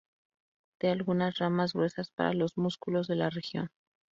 Da 0.79 0.91
algunas 0.91 1.37
ramas 1.37 1.73
gruesas 1.73 2.09
para 2.09 2.33
los 2.33 2.57
músculos 2.57 3.05
de 3.05 3.15
la 3.17 3.29
región. 3.29 3.69